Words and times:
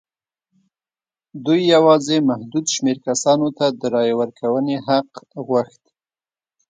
دوی 1.45 1.61
یوازې 1.75 2.17
محدود 2.29 2.65
شمېر 2.75 2.97
کسانو 3.07 3.47
ته 3.57 3.65
د 3.79 3.81
رایې 3.93 4.13
ورکونې 4.21 4.77
حق 4.87 5.11
غوښت. 5.47 5.83